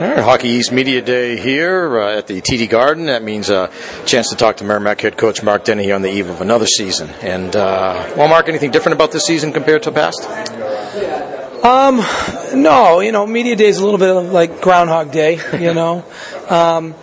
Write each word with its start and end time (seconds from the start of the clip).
All 0.00 0.06
right, 0.06 0.24
Hockey 0.24 0.48
East 0.48 0.72
Media 0.72 1.02
Day 1.02 1.36
here 1.36 2.00
uh, 2.00 2.16
at 2.16 2.26
the 2.26 2.40
TD 2.40 2.70
Garden. 2.70 3.04
That 3.04 3.22
means 3.22 3.50
a 3.50 3.70
chance 4.06 4.30
to 4.30 4.34
talk 4.34 4.56
to 4.56 4.64
Merrimack 4.64 5.02
head 5.02 5.18
coach 5.18 5.42
Mark 5.42 5.64
Dennehy 5.64 5.92
on 5.92 6.00
the 6.00 6.10
eve 6.10 6.30
of 6.30 6.40
another 6.40 6.64
season. 6.64 7.10
And, 7.20 7.54
uh, 7.54 8.10
well, 8.16 8.26
Mark, 8.26 8.48
anything 8.48 8.70
different 8.70 8.94
about 8.94 9.12
this 9.12 9.24
season 9.24 9.52
compared 9.52 9.82
to 9.82 9.90
the 9.90 9.94
past? 9.94 10.24
Um, 11.62 11.98
no, 12.58 13.00
you 13.00 13.12
know, 13.12 13.26
Media 13.26 13.56
Day 13.56 13.66
is 13.66 13.76
a 13.76 13.84
little 13.84 13.98
bit 13.98 14.08
of 14.08 14.32
like 14.32 14.62
Groundhog 14.62 15.12
Day, 15.12 15.38
you 15.60 15.74
know. 15.74 16.02
um, 16.48 16.94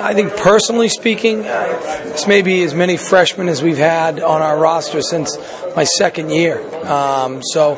I 0.00 0.14
think 0.14 0.34
personally 0.38 0.88
speaking, 0.88 1.44
uh, 1.44 2.02
it's 2.06 2.26
maybe 2.26 2.62
as 2.62 2.74
many 2.74 2.96
freshmen 2.96 3.50
as 3.50 3.62
we've 3.62 3.76
had 3.76 4.18
on 4.18 4.40
our 4.40 4.58
roster 4.58 5.02
since 5.02 5.36
my 5.76 5.84
second 5.84 6.30
year. 6.30 6.58
Um, 6.86 7.42
so, 7.42 7.76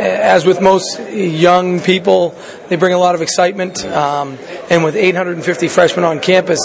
as 0.00 0.46
with 0.46 0.60
most 0.60 0.98
young 1.10 1.80
people, 1.80 2.34
they 2.68 2.76
bring 2.76 2.94
a 2.94 2.98
lot 2.98 3.14
of 3.14 3.22
excitement. 3.22 3.84
Um, 3.84 4.38
and 4.70 4.82
with 4.82 4.96
850 4.96 5.68
freshmen 5.68 6.04
on 6.04 6.20
campus, 6.20 6.58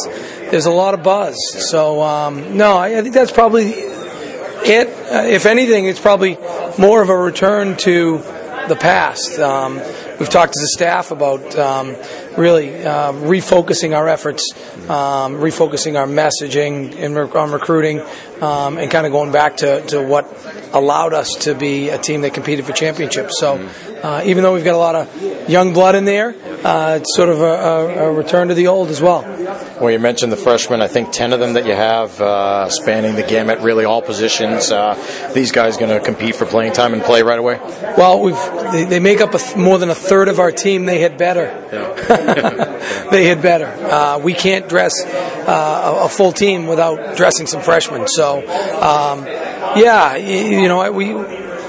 there's 0.51 0.65
a 0.65 0.71
lot 0.71 0.93
of 0.93 1.03
buzz. 1.03 1.35
So, 1.69 2.01
um, 2.01 2.57
no, 2.57 2.77
I, 2.77 2.97
I, 2.97 3.01
think 3.01 3.13
that's 3.13 3.31
probably 3.31 3.71
it. 3.71 4.87
Uh, 5.11 5.23
if 5.27 5.45
anything, 5.45 5.85
it's 5.85 5.99
probably 5.99 6.37
more 6.77 7.01
of 7.01 7.09
a 7.09 7.17
return 7.17 7.75
to 7.77 8.19
the 8.67 8.77
past. 8.79 9.37
Um, 9.39 9.75
we've 10.19 10.29
talked 10.29 10.53
to 10.53 10.59
the 10.59 10.69
staff 10.73 11.11
about 11.11 11.55
um, 11.57 11.95
really 12.37 12.83
uh, 12.83 13.11
refocusing 13.13 13.95
our 13.95 14.07
efforts, 14.07 14.51
um, 14.89 15.35
refocusing 15.35 15.97
our 15.99 16.07
messaging 16.07 16.93
in, 16.95 17.17
on 17.17 17.51
recruiting, 17.51 18.01
um, 18.41 18.77
and 18.77 18.91
kind 18.91 19.05
of 19.05 19.11
going 19.11 19.31
back 19.31 19.57
to, 19.57 19.81
to 19.87 20.01
what 20.01 20.25
allowed 20.73 21.13
us 21.13 21.29
to 21.41 21.55
be 21.55 21.89
a 21.89 21.97
team 21.97 22.21
that 22.21 22.33
competed 22.33 22.65
for 22.65 22.73
championships. 22.73 23.39
So 23.39 23.55
uh, 24.03 24.23
even 24.25 24.43
though 24.43 24.53
we've 24.53 24.65
got 24.65 24.75
a 24.75 24.77
lot 24.77 24.95
of 24.95 25.49
young 25.49 25.73
blood 25.73 25.95
in 25.95 26.05
there, 26.05 26.35
uh, 26.65 26.99
it's 27.01 27.15
sort 27.15 27.29
of 27.29 27.41
a, 27.41 27.43
a, 27.43 28.09
a, 28.09 28.13
return 28.13 28.49
to 28.49 28.53
the 28.53 28.67
old 28.67 28.89
as 28.89 29.01
well. 29.01 29.23
Well, 29.79 29.91
you 29.91 29.99
mentioned 29.99 30.31
the 30.31 30.37
freshmen. 30.37 30.81
I 30.81 30.87
think 30.87 31.11
10 31.11 31.33
of 31.33 31.39
them 31.39 31.53
that 31.53 31.65
you 31.65 31.73
have 31.73 32.19
uh, 32.21 32.69
spanning 32.69 33.15
the 33.15 33.23
gamut, 33.23 33.59
really 33.59 33.83
all 33.83 34.01
positions. 34.01 34.71
Uh, 34.71 34.95
these 35.33 35.51
guys 35.51 35.75
going 35.75 35.91
to 35.91 35.99
compete 35.99 36.35
for 36.35 36.45
playing 36.45 36.73
time 36.73 36.93
and 36.93 37.03
play 37.03 37.23
right 37.23 37.37
away? 37.37 37.59
Well, 37.97 38.21
we've, 38.21 38.71
they, 38.71 38.85
they 38.85 38.99
make 38.99 39.19
up 39.19 39.31
th- 39.31 39.57
more 39.57 39.77
than 39.77 39.89
a 39.89 39.95
third 39.95 40.29
of 40.29 40.39
our 40.39 40.51
team. 40.51 40.85
They 40.85 40.99
hit 40.99 41.17
better. 41.17 41.45
Yeah. 41.73 43.07
they 43.11 43.25
hit 43.25 43.41
better. 43.41 43.67
Uh, 43.67 44.19
we 44.19 44.33
can't 44.33 44.69
dress 44.69 44.93
uh, 45.03 45.97
a, 46.01 46.05
a, 46.05 46.09
full 46.09 46.31
team 46.31 46.67
without 46.67 47.17
dressing 47.17 47.45
some 47.45 47.61
freshmen. 47.61 48.07
So, 48.07 48.37
um, 48.39 49.25
yeah, 49.75 50.15
you, 50.15 50.61
you 50.61 50.67
know, 50.69 50.89
we 50.91 51.13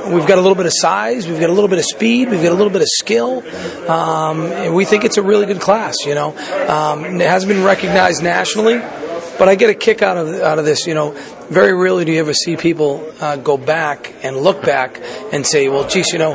we've 0.09 0.27
got 0.27 0.39
a 0.39 0.41
little 0.41 0.55
bit 0.55 0.67
of 0.67 0.73
size, 0.75 1.27
we've 1.27 1.41
got 1.41 1.51
a 1.51 1.53
little 1.53 1.69
bit 1.69 1.79
of 1.79 1.85
speed, 1.85 2.31
we've 2.31 2.43
got 2.43 2.53
a 2.53 2.55
little 2.55 2.73
bit 2.73 2.83
of 2.83 2.89
skill. 2.89 3.43
Um, 3.91 4.75
we 4.75 4.85
think 4.85 5.05
it's 5.05 5.17
a 5.17 5.23
really 5.23 5.47
good 5.47 5.61
class. 5.61 5.97
You 6.05 6.15
know, 6.15 6.37
um, 6.69 7.05
it 7.21 7.29
hasn't 7.29 7.53
been 7.53 7.65
recognized 7.65 8.23
nationally, 8.23 8.79
but 9.39 9.49
I 9.49 9.55
get 9.55 9.71
a 9.71 9.75
kick 9.75 10.03
out 10.03 10.17
of 10.17 10.34
out 10.41 10.59
of 10.59 10.65
this. 10.65 10.87
You 10.87 10.95
know, 10.95 11.12
very 11.51 11.75
rarely 11.75 12.05
do 12.05 12.12
you 12.12 12.21
ever 12.21 12.34
see 12.34 12.57
people 12.57 13.12
uh, 13.21 13.37
go 13.37 13.57
back 13.57 14.15
and 14.23 14.37
look 14.37 14.62
back 14.62 15.01
and 15.33 15.47
say, 15.47 15.69
"Well, 15.69 15.89
geez, 15.89 16.12
you 16.12 16.19
know." 16.19 16.34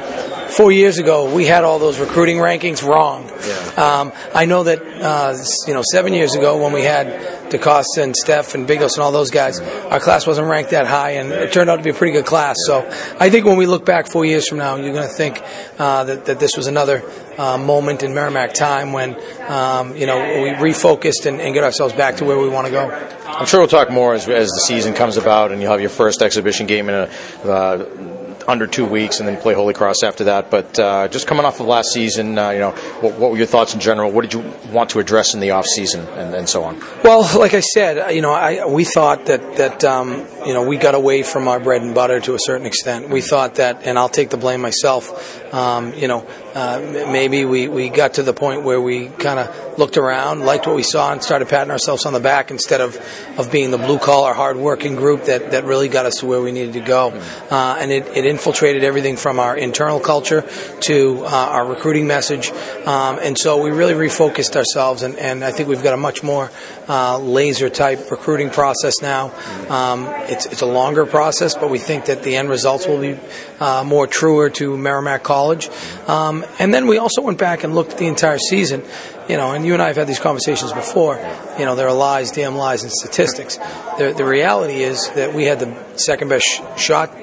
Four 0.51 0.73
years 0.73 0.97
ago, 0.97 1.33
we 1.33 1.45
had 1.45 1.63
all 1.63 1.79
those 1.79 1.97
recruiting 1.97 2.35
rankings 2.35 2.85
wrong. 2.85 3.25
Yeah. 3.25 3.99
Um, 4.01 4.11
I 4.35 4.43
know 4.43 4.63
that 4.63 4.81
uh, 4.83 5.37
you 5.65 5.73
know 5.73 5.81
seven 5.93 6.13
years 6.13 6.35
ago 6.35 6.61
when 6.61 6.73
we 6.73 6.81
had 6.81 7.07
DeCosta 7.51 8.03
and 8.03 8.15
Steph 8.15 8.55
and 8.55 8.67
Bigos 8.67 8.95
and 8.95 8.99
all 9.03 9.11
those 9.11 9.29
guys, 9.29 9.59
our 9.59 9.99
class 9.99 10.25
wasn't 10.25 10.47
ranked 10.47 10.71
that 10.71 10.87
high, 10.87 11.11
and 11.11 11.31
it 11.31 11.51
turned 11.51 11.69
out 11.69 11.77
to 11.77 11.83
be 11.83 11.89
a 11.89 11.93
pretty 11.93 12.13
good 12.13 12.25
class. 12.25 12.57
So 12.65 12.87
I 13.19 13.29
think 13.29 13.45
when 13.45 13.57
we 13.57 13.65
look 13.65 13.85
back 13.85 14.07
four 14.07 14.25
years 14.25 14.47
from 14.47 14.57
now, 14.57 14.75
you're 14.75 14.93
going 14.93 15.07
to 15.07 15.13
think 15.13 15.41
uh, 15.77 16.05
that, 16.05 16.25
that 16.25 16.39
this 16.39 16.57
was 16.57 16.67
another 16.67 17.03
uh, 17.37 17.57
moment 17.57 18.03
in 18.03 18.13
Merrimack 18.13 18.53
time 18.53 18.93
when 18.93 19.15
um, 19.47 19.95
you 19.95 20.05
know 20.05 20.19
we 20.19 20.49
refocused 20.51 21.25
and, 21.25 21.41
and, 21.41 21.53
get 21.53 21.63
ourselves 21.63 21.93
back 21.93 22.17
to 22.17 22.25
where 22.25 22.37
we 22.37 22.49
want 22.49 22.67
to 22.67 22.71
go. 22.71 22.89
I'm 23.25 23.45
sure 23.45 23.59
we'll 23.59 23.67
talk 23.67 23.89
more 23.89 24.13
as, 24.13 24.27
as 24.27 24.49
the 24.49 24.61
season 24.61 24.93
comes 24.93 25.17
about, 25.17 25.51
and 25.51 25.61
you'll 25.61 25.71
have 25.71 25.81
your 25.81 25.89
first 25.89 26.21
exhibition 26.21 26.67
game 26.67 26.89
in 26.89 26.95
a. 26.95 27.47
Uh, 27.47 28.17
under 28.47 28.67
two 28.67 28.85
weeks 28.85 29.19
and 29.19 29.27
then 29.27 29.37
play 29.37 29.53
Holy 29.53 29.73
Cross 29.73 30.03
after 30.03 30.25
that. 30.25 30.51
But 30.51 30.79
uh, 30.79 31.07
just 31.07 31.27
coming 31.27 31.45
off 31.45 31.59
of 31.59 31.67
last 31.67 31.91
season, 31.91 32.37
uh, 32.37 32.49
you 32.49 32.59
know, 32.59 32.71
what, 32.71 33.13
what, 33.15 33.31
were 33.31 33.37
your 33.37 33.47
thoughts 33.47 33.73
in 33.73 33.79
general? 33.79 34.11
What 34.11 34.21
did 34.21 34.33
you 34.33 34.53
want 34.71 34.91
to 34.91 34.99
address 34.99 35.33
in 35.33 35.39
the 35.39 35.51
off 35.51 35.65
season 35.65 36.07
and, 36.07 36.33
and 36.33 36.49
so 36.49 36.63
on? 36.63 36.81
Well, 37.03 37.21
like 37.39 37.53
I 37.53 37.61
said, 37.61 37.97
uh, 37.97 38.07
you 38.09 38.21
know, 38.21 38.31
I, 38.31 38.65
we 38.65 38.83
thought 38.83 39.25
that 39.25 39.57
that 39.57 39.83
um, 39.83 40.25
you 40.45 40.53
know 40.53 40.63
we 40.67 40.77
got 40.77 40.95
away 40.95 41.23
from 41.23 41.47
our 41.47 41.59
bread 41.59 41.81
and 41.81 41.93
butter 41.93 42.19
to 42.19 42.33
a 42.35 42.39
certain 42.39 42.65
extent. 42.65 43.09
We 43.09 43.21
thought 43.21 43.55
that, 43.55 43.85
and 43.85 43.97
I'll 43.97 44.09
take 44.09 44.29
the 44.29 44.37
blame 44.37 44.61
myself. 44.61 45.53
Um, 45.53 45.93
you 45.93 46.07
know, 46.07 46.25
uh, 46.55 46.79
maybe 47.11 47.45
we, 47.45 47.67
we 47.67 47.89
got 47.89 48.15
to 48.15 48.23
the 48.23 48.33
point 48.33 48.63
where 48.63 48.81
we 48.81 49.07
kind 49.07 49.39
of 49.39 49.77
looked 49.77 49.97
around, 49.97 50.41
liked 50.41 50.67
what 50.67 50.75
we 50.75 50.83
saw, 50.83 51.11
and 51.11 51.23
started 51.23 51.47
patting 51.47 51.71
ourselves 51.71 52.05
on 52.05 52.13
the 52.13 52.19
back 52.19 52.51
instead 52.51 52.81
of, 52.81 52.97
of 53.37 53.51
being 53.51 53.71
the 53.71 53.77
blue 53.77 53.97
collar, 53.97 54.33
hard 54.33 54.57
working 54.57 54.95
group 54.95 55.25
that, 55.25 55.51
that 55.51 55.65
really 55.65 55.89
got 55.89 56.05
us 56.05 56.15
to 56.19 56.25
where 56.25 56.41
we 56.41 56.51
needed 56.51 56.73
to 56.73 56.81
go. 56.81 57.09
Uh, 57.49 57.77
and 57.79 57.91
it, 57.91 58.05
it 58.15 58.25
infiltrated 58.31 58.83
everything 58.83 59.17
from 59.17 59.39
our 59.39 59.55
internal 59.55 59.99
culture 59.99 60.41
to 60.79 61.23
uh, 61.25 61.55
our 61.55 61.65
recruiting 61.65 62.07
message. 62.07 62.49
Um, 62.85 63.19
and 63.21 63.37
so 63.37 63.61
we 63.61 63.71
really 63.71 63.93
refocused 63.93 64.55
ourselves, 64.55 65.03
and, 65.03 65.15
and 65.17 65.43
I 65.43 65.51
think 65.51 65.69
we've 65.69 65.83
got 65.83 65.93
a 65.93 65.97
much 65.97 66.23
more 66.23 66.49
uh, 66.87 67.19
laser 67.19 67.69
type 67.69 68.09
recruiting 68.09 68.49
process 68.49 69.01
now. 69.01 69.31
Um, 69.69 70.07
it's, 70.33 70.45
it's 70.47 70.61
a 70.61 70.65
longer 70.65 71.05
process, 71.05 71.55
but 71.55 71.69
we 71.69 71.77
think 71.77 72.05
that 72.05 72.23
the 72.23 72.35
end 72.35 72.49
results 72.49 72.87
will 72.87 73.01
be 73.01 73.19
uh, 73.59 73.83
more 73.83 74.07
truer 74.07 74.49
to 74.49 74.77
Merrimack 74.77 75.23
College. 75.23 75.69
Um, 76.07 76.45
and 76.57 76.73
then 76.73 76.87
we 76.87 76.97
also 76.97 77.21
went 77.21 77.37
back 77.37 77.63
and 77.63 77.75
looked 77.75 77.91
at 77.91 77.97
the 77.97 78.07
entire 78.07 78.39
season. 78.39 78.83
You 79.29 79.37
know, 79.37 79.53
and 79.53 79.65
you 79.65 79.73
and 79.73 79.81
I 79.81 79.87
have 79.87 79.95
had 79.95 80.07
these 80.07 80.19
conversations 80.19 80.73
before. 80.73 81.15
You 81.57 81.63
know, 81.63 81.75
there 81.75 81.87
are 81.87 81.93
lies, 81.93 82.31
damn 82.31 82.55
lies, 82.55 82.83
and 82.83 82.91
statistics. 82.91 83.57
The, 83.97 84.13
the 84.17 84.25
reality 84.25 84.83
is 84.83 85.09
that 85.11 85.33
we 85.33 85.45
had 85.45 85.59
the 85.59 85.71
second 85.95 86.27
best 86.27 86.43
sh- 86.43 86.59
shot 86.75 87.15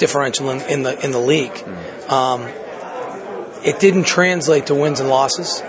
differential 0.00 0.50
in, 0.50 0.60
in, 0.62 0.82
the 0.82 1.04
in 1.04 1.12
the 1.12 1.20
league. 1.20 1.56
Um, 2.08 2.42
it 3.62 3.78
didn't 3.78 4.04
translate 4.04 4.66
to 4.66 4.74
wins 4.74 4.98
and 4.98 5.08
losses, 5.08 5.62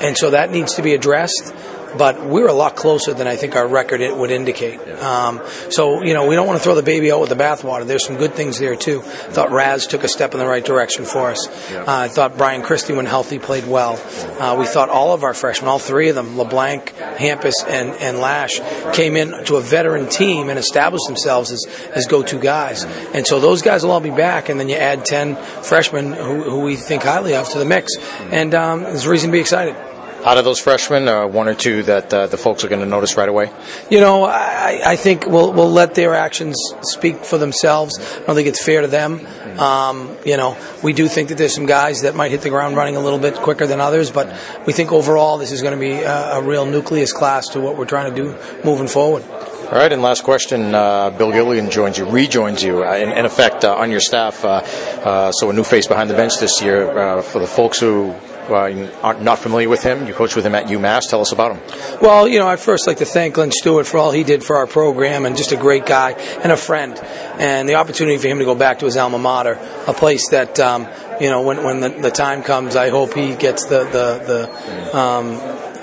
and 0.00 0.16
so 0.16 0.30
that 0.30 0.50
needs 0.50 0.74
to 0.74 0.82
be 0.82 0.94
addressed 0.94 1.54
but 1.98 2.24
we're 2.24 2.48
a 2.48 2.52
lot 2.52 2.76
closer 2.76 3.14
than 3.14 3.26
I 3.26 3.36
think 3.36 3.56
our 3.56 3.66
record 3.66 4.00
it 4.00 4.16
would 4.16 4.30
indicate. 4.30 4.80
Um, 5.00 5.40
so 5.70 6.02
you 6.02 6.14
know 6.14 6.26
we 6.26 6.34
don't 6.34 6.46
want 6.46 6.58
to 6.58 6.64
throw 6.64 6.74
the 6.74 6.82
baby 6.82 7.12
out 7.12 7.20
with 7.20 7.30
the 7.30 7.36
bathwater. 7.36 7.86
There's 7.86 8.04
some 8.04 8.16
good 8.16 8.34
things 8.34 8.58
there 8.58 8.76
too. 8.76 9.00
I 9.00 9.32
thought 9.32 9.50
Raz 9.50 9.86
took 9.86 10.04
a 10.04 10.08
step 10.08 10.32
in 10.32 10.40
the 10.40 10.46
right 10.46 10.64
direction 10.64 11.04
for 11.04 11.30
us. 11.30 11.48
Uh, 11.72 11.84
I 11.86 12.08
thought 12.08 12.36
Brian 12.36 12.62
Christie, 12.62 12.92
when 12.92 13.06
healthy, 13.06 13.38
played 13.38 13.66
well. 13.66 14.00
Uh, 14.40 14.56
we 14.58 14.66
thought 14.66 14.88
all 14.88 15.12
of 15.12 15.22
our 15.22 15.34
freshmen, 15.34 15.68
all 15.68 15.78
three 15.78 16.08
of 16.08 16.14
them, 16.14 16.36
LeBlanc, 16.36 16.94
Hampus, 16.96 17.54
and, 17.66 17.90
and 18.00 18.18
Lash, 18.18 18.60
came 18.94 19.16
in 19.16 19.44
to 19.44 19.56
a 19.56 19.60
veteran 19.60 20.08
team 20.08 20.48
and 20.50 20.58
established 20.58 21.06
themselves 21.06 21.50
as, 21.52 21.66
as 21.94 22.06
go-to 22.06 22.38
guys. 22.38 22.84
And 23.14 23.26
so 23.26 23.40
those 23.40 23.62
guys 23.62 23.84
will 23.84 23.92
all 23.92 24.00
be 24.00 24.10
back, 24.10 24.48
and 24.48 24.58
then 24.58 24.68
you 24.68 24.76
add 24.76 25.04
ten 25.04 25.36
freshmen 25.36 26.12
who, 26.12 26.42
who 26.42 26.60
we 26.60 26.76
think 26.76 27.02
highly 27.02 27.34
of 27.34 27.48
to 27.50 27.58
the 27.58 27.64
mix, 27.64 27.96
and 28.30 28.54
um, 28.54 28.82
there's 28.82 29.06
reason 29.06 29.30
to 29.30 29.32
be 29.32 29.40
excited 29.40 29.76
out 30.24 30.38
of 30.38 30.44
those 30.44 30.58
freshmen, 30.58 31.08
uh, 31.08 31.26
one 31.26 31.48
or 31.48 31.54
two 31.54 31.82
that 31.84 32.12
uh, 32.12 32.26
the 32.26 32.36
folks 32.36 32.64
are 32.64 32.68
going 32.68 32.80
to 32.80 32.86
notice 32.86 33.16
right 33.16 33.28
away? 33.28 33.50
You 33.90 34.00
know, 34.00 34.24
I, 34.24 34.80
I, 34.84 34.96
think 34.96 35.26
we'll, 35.26 35.52
we'll 35.52 35.70
let 35.70 35.94
their 35.94 36.14
actions 36.14 36.56
speak 36.82 37.24
for 37.24 37.38
themselves. 37.38 37.98
I 37.98 38.26
don't 38.26 38.36
think 38.36 38.48
it's 38.48 38.64
fair 38.64 38.82
to 38.82 38.88
them. 38.88 39.26
Um, 39.58 40.16
you 40.24 40.36
know, 40.36 40.56
we 40.82 40.92
do 40.92 41.08
think 41.08 41.28
that 41.28 41.38
there's 41.38 41.54
some 41.54 41.66
guys 41.66 42.02
that 42.02 42.14
might 42.14 42.30
hit 42.30 42.42
the 42.42 42.50
ground 42.50 42.76
running 42.76 42.96
a 42.96 43.00
little 43.00 43.18
bit 43.18 43.36
quicker 43.36 43.66
than 43.66 43.80
others, 43.80 44.10
but 44.10 44.28
we 44.66 44.72
think 44.72 44.92
overall 44.92 45.38
this 45.38 45.52
is 45.52 45.62
going 45.62 45.74
to 45.74 45.80
be 45.80 45.92
a, 45.92 46.32
a 46.34 46.42
real 46.42 46.66
nucleus 46.66 47.12
class 47.12 47.48
to 47.48 47.60
what 47.60 47.76
we're 47.76 47.86
trying 47.86 48.14
to 48.14 48.16
do 48.16 48.36
moving 48.64 48.88
forward. 48.88 49.24
All 49.66 49.72
right, 49.72 49.90
and 49.90 50.00
last 50.00 50.22
question. 50.22 50.76
Uh, 50.76 51.10
Bill 51.10 51.32
Gilligan 51.32 51.70
joins 51.70 51.98
you, 51.98 52.08
rejoins 52.08 52.62
you, 52.62 52.84
uh, 52.84 52.94
in, 52.94 53.10
in, 53.10 53.24
effect, 53.24 53.64
uh, 53.64 53.74
on 53.74 53.90
your 53.90 53.98
staff. 53.98 54.44
Uh, 54.44 54.62
uh, 55.04 55.32
so 55.32 55.50
a 55.50 55.52
new 55.52 55.64
face 55.64 55.88
behind 55.88 56.08
the 56.08 56.14
bench 56.14 56.38
this 56.38 56.62
year. 56.62 56.96
Uh, 56.96 57.20
for 57.20 57.40
the 57.40 57.48
folks 57.48 57.80
who 57.80 58.14
uh, 58.50 58.90
aren't 59.02 59.22
not 59.22 59.38
familiar 59.38 59.68
with 59.68 59.82
him. 59.82 60.06
You 60.06 60.14
coach 60.14 60.36
with 60.36 60.44
him 60.44 60.54
at 60.54 60.66
UMass. 60.66 61.08
Tell 61.08 61.20
us 61.20 61.32
about 61.32 61.56
him. 61.56 61.98
Well, 62.00 62.28
you 62.28 62.38
know, 62.38 62.48
I'd 62.48 62.60
first 62.60 62.86
like 62.86 62.98
to 62.98 63.04
thank 63.04 63.34
Glenn 63.34 63.50
Stewart 63.52 63.86
for 63.86 63.98
all 63.98 64.10
he 64.10 64.24
did 64.24 64.44
for 64.44 64.56
our 64.56 64.66
program 64.66 65.26
and 65.26 65.36
just 65.36 65.52
a 65.52 65.56
great 65.56 65.86
guy 65.86 66.12
and 66.12 66.52
a 66.52 66.56
friend. 66.56 66.98
And 67.38 67.68
the 67.68 67.74
opportunity 67.74 68.18
for 68.18 68.28
him 68.28 68.38
to 68.38 68.44
go 68.44 68.54
back 68.54 68.80
to 68.80 68.84
his 68.86 68.96
alma 68.96 69.18
mater, 69.18 69.58
a 69.86 69.92
place 69.92 70.30
that, 70.30 70.58
um, 70.60 70.88
you 71.20 71.30
know, 71.30 71.42
when, 71.42 71.62
when 71.62 71.80
the, 71.80 71.88
the, 71.88 72.10
time 72.10 72.42
comes, 72.42 72.76
I 72.76 72.88
hope 72.88 73.14
he 73.14 73.34
gets 73.34 73.66
the, 73.66 73.84
the, 73.84 74.48
the, 74.90 74.96
um, 74.96 75.30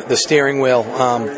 the 0.07 0.17
steering 0.17 0.59
wheel. 0.59 0.81
Um, 0.83 1.29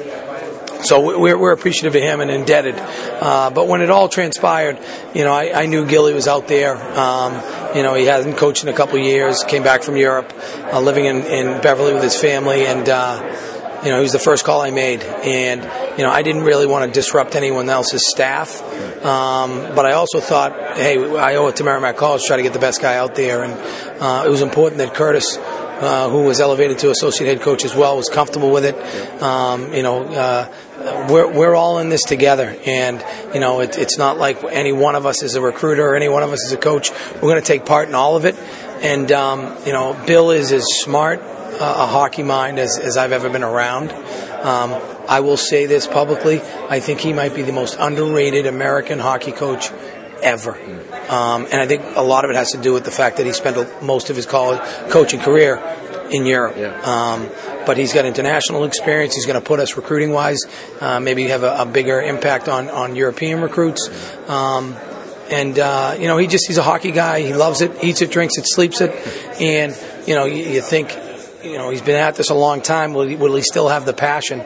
so 0.85 1.19
we're, 1.19 1.37
we're 1.37 1.51
appreciative 1.51 1.95
of 1.95 2.01
him 2.01 2.21
and 2.21 2.29
indebted. 2.29 2.75
Uh, 2.77 3.49
but 3.49 3.67
when 3.67 3.81
it 3.81 3.89
all 3.89 4.07
transpired, 4.07 4.79
you 5.13 5.23
know, 5.23 5.33
I, 5.33 5.63
I 5.63 5.65
knew 5.65 5.85
Gilly 5.85 6.13
was 6.13 6.27
out 6.27 6.47
there. 6.47 6.75
Um, 6.75 7.33
you 7.75 7.83
know, 7.83 7.95
he 7.95 8.05
hasn't 8.05 8.37
coached 8.37 8.63
in 8.63 8.69
a 8.69 8.73
couple 8.73 8.97
years, 8.99 9.43
came 9.43 9.63
back 9.63 9.83
from 9.83 9.97
Europe, 9.97 10.31
uh, 10.71 10.79
living 10.79 11.05
in, 11.05 11.23
in 11.23 11.61
Beverly 11.61 11.93
with 11.93 12.03
his 12.03 12.19
family, 12.19 12.65
and, 12.65 12.87
uh, 12.87 13.21
you 13.83 13.91
know, 13.91 13.97
he 13.97 14.03
was 14.03 14.13
the 14.13 14.19
first 14.19 14.45
call 14.45 14.61
I 14.61 14.71
made. 14.71 15.03
And, 15.03 15.61
you 15.97 16.03
know, 16.03 16.11
I 16.11 16.21
didn't 16.21 16.43
really 16.43 16.65
want 16.65 16.85
to 16.85 16.91
disrupt 16.91 17.35
anyone 17.35 17.69
else's 17.69 18.09
staff. 18.09 18.61
Um, 19.05 19.75
but 19.75 19.85
I 19.85 19.93
also 19.93 20.19
thought, 20.19 20.77
hey, 20.77 20.97
I 21.17 21.35
owe 21.35 21.47
it 21.47 21.57
to 21.57 21.63
Merrimack 21.63 21.97
College 21.97 22.21
to 22.21 22.27
try 22.27 22.37
to 22.37 22.43
get 22.43 22.53
the 22.53 22.59
best 22.59 22.81
guy 22.81 22.95
out 22.95 23.15
there. 23.15 23.43
And 23.43 23.53
uh, 24.01 24.23
it 24.25 24.29
was 24.29 24.41
important 24.41 24.79
that 24.79 24.95
Curtis 24.95 25.37
uh, 25.75 26.09
who 26.09 26.23
was 26.23 26.39
elevated 26.39 26.79
to 26.79 26.89
associate 26.89 27.27
head 27.27 27.41
coach 27.41 27.65
as 27.65 27.75
well, 27.75 27.97
was 27.97 28.09
comfortable 28.09 28.51
with 28.51 28.65
it. 28.65 28.75
Um, 29.21 29.73
you 29.73 29.83
know, 29.83 30.05
uh, 30.05 30.53
we're, 31.09 31.31
we're 31.31 31.55
all 31.55 31.79
in 31.79 31.89
this 31.89 32.03
together. 32.03 32.55
And, 32.65 33.03
you 33.33 33.39
know, 33.39 33.61
it, 33.61 33.77
it's 33.77 33.97
not 33.97 34.17
like 34.17 34.43
any 34.43 34.71
one 34.71 34.95
of 34.95 35.05
us 35.05 35.23
is 35.23 35.35
a 35.35 35.41
recruiter 35.41 35.87
or 35.87 35.95
any 35.95 36.09
one 36.09 36.23
of 36.23 36.31
us 36.31 36.43
is 36.45 36.51
a 36.51 36.57
coach. 36.57 36.91
We're 37.15 37.21
going 37.21 37.41
to 37.41 37.47
take 37.47 37.65
part 37.65 37.87
in 37.89 37.95
all 37.95 38.15
of 38.15 38.25
it. 38.25 38.35
And, 38.81 39.11
um, 39.11 39.57
you 39.65 39.73
know, 39.73 39.99
Bill 40.05 40.31
is 40.31 40.51
as 40.51 40.65
smart 40.81 41.19
uh, 41.21 41.57
a 41.59 41.85
hockey 41.85 42.23
mind 42.23 42.59
as, 42.59 42.77
as 42.77 42.97
I've 42.97 43.13
ever 43.13 43.29
been 43.29 43.43
around. 43.43 43.91
Um, 43.91 44.73
I 45.07 45.21
will 45.21 45.37
say 45.37 45.65
this 45.65 45.87
publicly. 45.87 46.41
I 46.69 46.79
think 46.79 46.99
he 46.99 47.13
might 47.13 47.33
be 47.33 47.41
the 47.41 47.53
most 47.53 47.77
underrated 47.79 48.45
American 48.45 48.99
hockey 48.99 49.31
coach 49.31 49.71
ever. 50.21 50.55
Um, 51.09 51.45
and 51.45 51.61
I 51.61 51.67
think 51.67 51.83
a 51.95 52.03
lot 52.03 52.25
of 52.25 52.31
it 52.31 52.35
has 52.35 52.51
to 52.51 52.57
do 52.57 52.73
with 52.73 52.83
the 52.83 52.91
fact 52.91 53.17
that 53.17 53.25
he 53.25 53.31
spent 53.31 53.83
most 53.83 54.09
of 54.09 54.15
his 54.15 54.25
college 54.25 54.59
coaching 54.89 55.19
career 55.19 55.57
in 56.11 56.25
Europe. 56.25 56.55
Yeah. 56.57 56.79
Um, 56.81 57.29
but 57.65 57.77
he's 57.77 57.93
got 57.93 58.05
international 58.05 58.63
experience. 58.63 59.15
He's 59.15 59.25
going 59.25 59.39
to 59.39 59.45
put 59.45 59.59
us 59.59 59.75
recruiting 59.75 60.11
wise, 60.11 60.39
uh, 60.79 60.99
maybe 60.99 61.23
have 61.25 61.43
a, 61.43 61.61
a, 61.61 61.65
bigger 61.65 62.01
impact 62.01 62.47
on, 62.47 62.69
on 62.69 62.95
European 62.95 63.41
recruits. 63.41 63.89
Um, 64.29 64.75
and 65.29 65.57
uh, 65.57 65.95
you 65.99 66.07
know, 66.07 66.17
he 66.17 66.27
just 66.27 66.45
he's 66.47 66.57
a 66.57 66.63
hockey 66.63 66.91
guy. 66.91 67.21
He 67.21 67.33
loves 67.33 67.61
it, 67.61 67.83
eats 67.83 68.01
it, 68.01 68.11
drinks 68.11 68.37
it, 68.37 68.45
sleeps 68.47 68.81
it. 68.81 68.91
And 69.41 69.75
you 70.07 70.13
know, 70.13 70.25
you, 70.25 70.43
you 70.43 70.61
think, 70.61 70.95
you 71.43 71.57
know, 71.57 71.71
he's 71.71 71.81
been 71.81 71.95
at 71.95 72.15
this 72.15 72.29
a 72.29 72.35
long 72.35 72.61
time. 72.61 72.93
Will 72.93 73.07
he, 73.07 73.15
will 73.15 73.35
he 73.35 73.41
still 73.41 73.67
have 73.67 73.85
the 73.85 73.93
passion? 73.93 74.39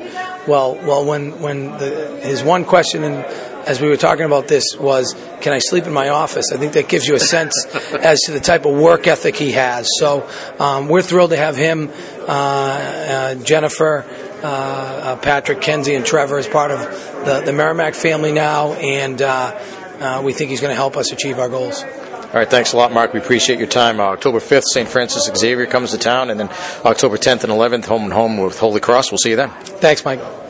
Well, 0.47 0.75
well, 0.75 1.05
when 1.05 1.41
when 1.41 1.77
the, 1.77 2.21
his 2.23 2.43
one 2.43 2.63
question 2.63 3.03
and 3.03 3.25
as 3.69 3.79
we 3.79 3.87
were 3.87 3.97
talking 3.97 4.25
about 4.25 4.47
this 4.47 4.75
was, 4.79 5.15
can 5.41 5.53
I 5.53 5.59
sleep 5.59 5.85
in 5.85 5.93
my 5.93 6.09
office? 6.09 6.51
I 6.51 6.57
think 6.57 6.73
that 6.73 6.89
gives 6.89 7.05
you 7.05 7.13
a 7.13 7.19
sense 7.19 7.53
as 7.93 8.19
to 8.21 8.31
the 8.31 8.39
type 8.39 8.65
of 8.65 8.75
work 8.75 9.05
ethic 9.05 9.35
he 9.35 9.51
has. 9.51 9.87
So 9.99 10.27
um, 10.57 10.89
we're 10.89 11.03
thrilled 11.03 11.29
to 11.29 11.37
have 11.37 11.55
him, 11.55 11.91
uh, 12.21 12.31
uh, 12.31 13.35
Jennifer, 13.35 14.05
uh, 14.41 14.47
uh 14.47 15.15
Patrick, 15.17 15.61
Kenzie, 15.61 15.93
and 15.93 16.03
Trevor 16.03 16.39
as 16.39 16.47
part 16.47 16.71
of 16.71 16.79
the, 17.25 17.43
the 17.45 17.53
Merrimack 17.53 17.93
family 17.93 18.31
now, 18.31 18.73
and 18.73 19.21
uh, 19.21 19.59
uh, 19.99 20.21
we 20.25 20.33
think 20.33 20.49
he's 20.49 20.61
going 20.61 20.71
to 20.71 20.75
help 20.75 20.97
us 20.97 21.11
achieve 21.11 21.37
our 21.37 21.49
goals. 21.49 21.83
All 21.83 22.35
right, 22.35 22.49
thanks 22.49 22.73
a 22.73 22.77
lot, 22.77 22.91
Mark. 22.91 23.13
We 23.13 23.19
appreciate 23.19 23.59
your 23.59 23.67
time. 23.67 23.99
October 23.99 24.39
5th, 24.39 24.63
St. 24.63 24.89
Francis 24.89 25.29
Xavier 25.35 25.67
comes 25.67 25.91
to 25.91 25.99
town, 25.99 26.31
and 26.31 26.39
then 26.39 26.49
October 26.85 27.17
10th 27.17 27.43
and 27.43 27.53
11th, 27.53 27.85
home 27.85 28.03
and 28.03 28.13
home 28.13 28.37
with 28.37 28.57
Holy 28.57 28.79
Cross. 28.79 29.11
We'll 29.11 29.19
see 29.19 29.29
you 29.29 29.35
then. 29.35 29.51
Thanks, 29.51 30.03
Mike. 30.03 30.48